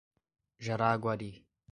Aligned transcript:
Jaraguari 0.59 1.45